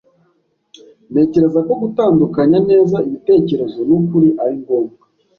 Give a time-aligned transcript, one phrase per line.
[1.11, 5.03] Ntekereza ko gutandukanya neza ibitekerezo nukuri ari ngombwa.